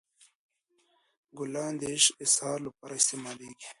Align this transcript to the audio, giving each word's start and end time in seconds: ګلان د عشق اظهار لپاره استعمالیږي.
ګلان 1.37 1.73
د 1.79 1.81
عشق 1.93 2.13
اظهار 2.25 2.57
لپاره 2.67 2.93
استعمالیږي. 2.97 3.67